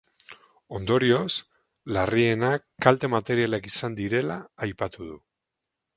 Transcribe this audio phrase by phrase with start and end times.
[0.79, 1.33] Ondorioz,
[1.97, 2.51] larriena
[2.87, 4.39] kalte materialak izan direla
[4.69, 5.23] aipatu du.